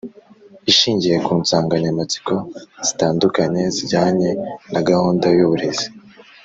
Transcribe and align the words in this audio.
ishingiye 0.71 1.17
ku 1.25 1.31
nsanganyamatsiko 1.41 2.33
zitandukanye, 2.85 3.63
zijyanye 3.75 4.29
na 4.71 4.81
gahunda 4.87 5.25
y’uburezi 5.37 5.87